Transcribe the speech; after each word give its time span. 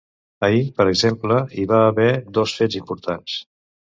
Ahir, 0.45 0.61
per 0.79 0.87
exemple, 0.93 1.37
hi 1.59 1.67
va 1.73 1.83
a 1.89 1.93
ver 2.01 2.09
dos 2.39 2.57
fets 2.61 2.79
importants. 2.79 3.37